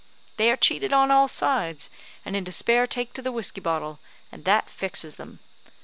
They 0.37 0.49
are 0.49 0.55
cheated 0.57 0.93
on 0.93 1.11
all 1.11 1.27
sides, 1.27 1.91
and 2.25 2.35
in 2.35 2.43
despair 2.43 2.87
take 2.87 3.13
to 3.13 3.21
the 3.21 3.31
whiskey 3.31 3.61
bottle, 3.61 3.99
and 4.31 4.45
that 4.45 4.67
fixes 4.67 5.17
them. 5.17 5.41